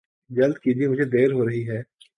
[0.31, 1.81] جلدی کیجئے مجھے دعر ہو رہی ہے